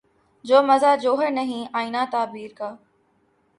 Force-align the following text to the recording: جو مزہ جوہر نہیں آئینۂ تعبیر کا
جو 0.45 0.61
مزہ 0.63 0.91
جوہر 1.01 1.29
نہیں 1.31 1.63
آئینۂ 1.73 2.03
تعبیر 2.11 2.51
کا 2.57 2.69